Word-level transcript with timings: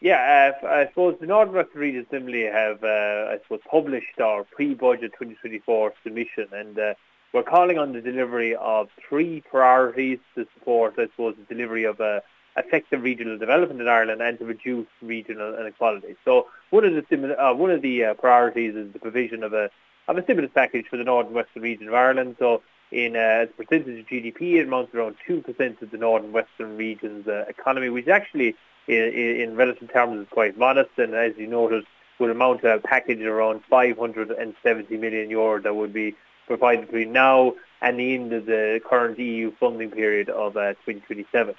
Yeah, 0.00 0.52
uh, 0.62 0.66
I 0.66 0.86
suppose 0.88 1.16
the 1.20 1.26
Northern 1.26 1.66
Region 1.74 2.06
Assembly 2.08 2.44
have, 2.44 2.84
uh, 2.84 3.32
I 3.32 3.38
suppose, 3.42 3.60
published 3.68 4.20
our 4.20 4.44
pre-budget 4.44 5.12
2024 5.12 5.92
submission, 6.04 6.46
and 6.52 6.78
uh, 6.78 6.94
we're 7.32 7.42
calling 7.42 7.78
on 7.78 7.92
the 7.92 8.00
delivery 8.00 8.54
of 8.54 8.90
three 9.08 9.42
priorities 9.50 10.20
to 10.36 10.46
support, 10.54 10.94
I 10.98 11.06
suppose, 11.06 11.34
the 11.36 11.52
delivery 11.52 11.82
of 11.82 12.00
uh, 12.00 12.20
effective 12.56 13.02
regional 13.02 13.38
development 13.38 13.80
in 13.80 13.88
Ireland 13.88 14.22
and 14.22 14.38
to 14.38 14.44
reduce 14.44 14.86
regional 15.02 15.58
inequality. 15.58 16.14
So 16.24 16.46
one 16.70 16.84
of 16.84 16.94
the 16.94 17.36
uh, 17.36 17.54
one 17.54 17.70
of 17.70 17.82
the 17.82 18.04
uh, 18.04 18.14
priorities 18.14 18.74
is 18.76 18.92
the 18.92 18.98
provision 18.98 19.42
of 19.42 19.52
a 19.52 19.68
of 20.06 20.16
a 20.16 20.22
stimulus 20.22 20.50
package 20.54 20.86
for 20.88 20.96
the 20.96 21.04
Northern 21.04 21.34
Western 21.34 21.62
region 21.62 21.88
of 21.88 21.94
Ireland. 21.94 22.36
So 22.38 22.62
in 22.90 23.16
uh, 23.16 23.18
as 23.18 23.48
a 23.50 23.62
percentage 23.62 24.00
of 24.00 24.06
GDP, 24.06 24.54
it 24.54 24.66
amounts 24.66 24.92
to 24.92 24.98
around 24.98 25.16
2% 25.28 25.82
of 25.82 25.90
the 25.90 25.98
Northern 25.98 26.32
Western 26.32 26.76
region's 26.76 27.26
uh, 27.28 27.44
economy, 27.48 27.88
which 27.88 28.08
actually 28.08 28.54
in, 28.86 28.96
in 28.96 29.56
relative 29.56 29.92
terms 29.92 30.20
is 30.20 30.26
quite 30.30 30.56
modest. 30.56 30.90
And 30.96 31.14
as 31.14 31.32
you 31.36 31.46
noted, 31.46 31.84
would 32.18 32.30
amount 32.30 32.62
to 32.62 32.74
a 32.74 32.78
package 32.80 33.20
around 33.20 33.62
570 33.68 34.96
million 34.96 35.30
euro 35.30 35.60
that 35.60 35.74
would 35.74 35.92
be 35.92 36.14
provided 36.46 36.86
between 36.86 37.12
now 37.12 37.54
and 37.80 37.98
the 37.98 38.14
end 38.14 38.32
of 38.32 38.46
the 38.46 38.80
current 38.88 39.18
EU 39.18 39.52
funding 39.60 39.90
period 39.90 40.28
of 40.28 40.56
uh, 40.56 40.74
2027. 40.86 41.54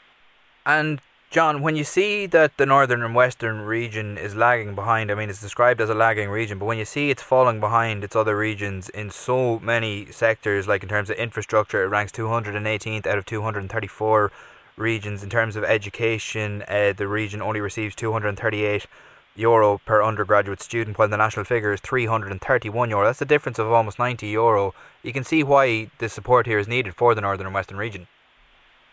And 0.66 1.02
John, 1.32 1.62
when 1.62 1.76
you 1.76 1.84
see 1.84 2.26
that 2.26 2.58
the 2.58 2.66
northern 2.66 3.04
and 3.04 3.14
western 3.14 3.62
region 3.62 4.18
is 4.18 4.36
lagging 4.36 4.74
behind, 4.74 5.12
I 5.12 5.14
mean, 5.14 5.30
it's 5.30 5.40
described 5.40 5.80
as 5.80 5.88
a 5.88 5.94
lagging 5.94 6.32
region, 6.32 6.58
but 6.58 6.66
when 6.66 6.80
you 6.80 6.86
see 6.86 7.12
it's 7.12 7.22
falling 7.22 7.60
behind 7.60 8.04
its 8.04 8.16
other 8.16 8.36
regions 8.36 8.90
in 8.90 9.12
so 9.12 9.60
many 9.60 10.08
sectors, 10.12 10.68
like 10.68 10.82
in 10.82 10.90
terms 10.90 11.12
of 11.12 11.18
infrastructure, 11.18 11.84
it 11.84 11.90
ranks 11.90 12.12
218th 12.14 13.06
out 13.06 13.20
of 13.20 13.28
234 13.28 14.32
regions. 14.76 15.22
In 15.22 15.30
terms 15.30 15.56
of 15.56 15.64
education, 15.64 16.64
uh, 16.68 16.94
the 16.98 17.08
region 17.08 17.44
only 17.44 17.62
receives 17.62 17.94
238 17.94 18.88
euro 19.36 19.78
per 19.86 20.02
undergraduate 20.02 20.64
student, 20.64 20.98
while 20.98 21.10
the 21.10 21.16
national 21.16 21.46
figure 21.46 21.74
is 21.74 21.80
331 21.82 22.90
euro. 22.90 23.06
That's 23.06 23.22
a 23.22 23.26
difference 23.26 23.60
of 23.60 23.72
almost 23.72 24.00
90 24.00 24.26
euro. 24.26 24.74
You 25.04 25.14
can 25.14 25.24
see 25.24 25.44
why 25.44 25.92
the 26.00 26.10
support 26.10 26.48
here 26.48 26.58
is 26.58 26.68
needed 26.68 26.96
for 26.96 27.14
the 27.14 27.22
northern 27.22 27.46
and 27.46 27.54
western 27.54 27.78
region. 27.78 28.08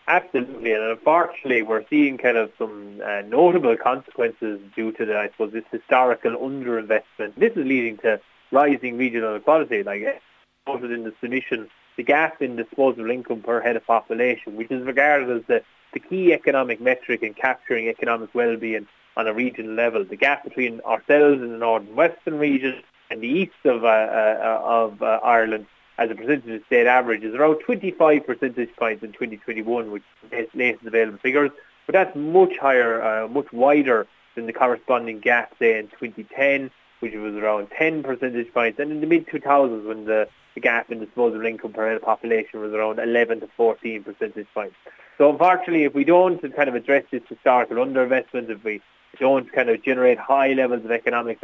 Absolutely, 0.09 0.71
and 0.71 0.83
unfortunately, 0.83 1.61
we're 1.63 1.85
seeing 1.89 2.17
kind 2.17 2.37
of 2.37 2.49
some 2.57 3.01
uh, 3.05 3.21
notable 3.27 3.75
consequences 3.75 4.61
due 4.73 4.93
to 4.93 5.05
the, 5.05 5.17
I 5.17 5.27
suppose, 5.29 5.51
this 5.51 5.65
historical 5.69 6.31
underinvestment. 6.31 7.35
This 7.35 7.51
is 7.51 7.65
leading 7.65 7.97
to 7.97 8.21
rising 8.51 8.97
regional 8.97 9.31
inequality. 9.35 9.83
Like 9.83 10.21
noted 10.65 10.91
in 10.91 11.03
the 11.03 11.13
submission, 11.19 11.69
the 11.97 12.03
gap 12.03 12.41
in 12.41 12.55
disposable 12.55 13.11
income 13.11 13.41
per 13.41 13.61
head 13.61 13.75
of 13.75 13.85
population, 13.85 14.55
which 14.55 14.71
is 14.71 14.85
regarded 14.85 15.29
as 15.29 15.43
the, 15.47 15.61
the 15.93 15.99
key 15.99 16.31
economic 16.31 16.79
metric 16.79 17.21
in 17.21 17.33
capturing 17.33 17.89
economic 17.89 18.33
well-being 18.33 18.87
on 19.17 19.27
a 19.27 19.33
regional 19.33 19.73
level. 19.73 20.05
The 20.05 20.15
gap 20.15 20.45
between 20.45 20.79
ourselves 20.81 21.41
in 21.41 21.51
the 21.51 21.57
northern 21.57 21.95
western 21.95 22.37
region 22.39 22.81
and 23.09 23.19
the 23.21 23.27
east 23.27 23.65
of 23.65 23.83
uh, 23.83 23.87
uh, 23.87 24.61
of 24.63 25.01
uh, 25.01 25.19
Ireland 25.21 25.65
as 25.97 26.11
a 26.11 26.15
percentage 26.15 26.49
of 26.49 26.65
state 26.67 26.87
average 26.87 27.23
is 27.23 27.33
around 27.33 27.59
25 27.59 28.25
percentage 28.25 28.69
points 28.75 29.03
in 29.03 29.11
2021, 29.11 29.91
which 29.91 30.03
is 30.31 30.47
latest 30.53 30.85
available 30.85 31.17
figures. 31.19 31.51
But 31.85 31.93
that's 31.93 32.15
much 32.15 32.57
higher, 32.57 33.01
uh, 33.01 33.27
much 33.27 33.51
wider 33.51 34.07
than 34.35 34.45
the 34.45 34.53
corresponding 34.53 35.19
gap, 35.19 35.53
say, 35.57 35.79
in 35.79 35.87
2010, 35.87 36.69
which 36.99 37.13
was 37.15 37.35
around 37.35 37.69
10 37.77 38.03
percentage 38.03 38.53
points, 38.53 38.79
and 38.79 38.91
in 38.91 39.01
the 39.01 39.07
mid-2000s 39.07 39.85
when 39.85 40.05
the, 40.05 40.27
the 40.55 40.61
gap 40.61 40.91
in 40.91 40.99
disposable 40.99 41.45
income 41.45 41.73
per 41.73 41.87
head 41.87 41.95
of 41.95 42.01
population 42.03 42.59
was 42.59 42.73
around 42.73 42.99
11 42.99 43.39
to 43.41 43.47
14 43.55 44.03
percentage 44.03 44.47
points. 44.53 44.75
So 45.17 45.31
unfortunately, 45.31 45.83
if 45.83 45.95
we 45.95 46.03
don't 46.03 46.39
kind 46.55 46.69
of 46.69 46.75
address 46.75 47.05
this 47.11 47.23
historical 47.27 47.77
underinvestment, 47.77 48.49
if 48.49 48.63
we 48.63 48.81
don't 49.19 49.51
kind 49.51 49.69
of 49.69 49.81
generate 49.83 50.19
high 50.19 50.53
levels 50.53 50.85
of 50.85 50.91
economic 50.91 51.41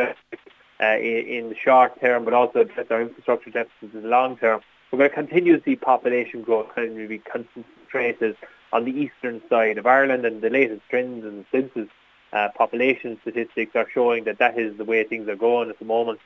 uh, 0.82 0.98
in, 0.98 1.50
the 1.50 1.56
short 1.56 2.00
term, 2.02 2.26
but 2.26 2.34
also 2.34 2.62
address 2.62 2.88
our 2.90 3.02
infrastructure 3.02 3.50
deficits 3.50 3.94
in 3.94 4.04
the 4.04 4.08
long 4.08 4.38
term, 4.38 4.62
we're 4.92 5.00
going 5.00 5.10
to 5.10 5.16
continue 5.16 5.58
to 5.58 5.64
see 5.64 5.76
population 5.76 6.42
growth 6.42 6.68
kind 6.76 7.00
of 7.00 7.10
be 7.10 7.18
concentrated 7.18 8.38
on 8.72 8.86
the 8.86 8.92
eastern 8.92 9.42
side 9.50 9.78
of 9.78 9.86
Ireland, 9.86 10.26
and 10.26 10.42
the 10.42 10.50
latest 10.50 10.82
trends 10.90 11.26
and 11.26 11.46
census 11.52 11.90
uh, 12.32 12.50
population 12.56 13.18
statistics 13.22 13.76
are 13.76 13.88
showing 13.94 14.24
that 14.26 14.40
that 14.40 14.58
is 14.58 14.78
the 14.78 14.84
way 14.84 15.04
things 15.04 15.28
are 15.28 15.36
going 15.36 15.70
at 15.70 15.80
the 15.80 15.86
moment. 15.86 16.20